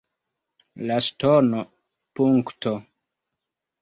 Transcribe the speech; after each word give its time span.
La 0.91 0.95
ŝtono, 1.07 1.61
punkto 2.21 2.77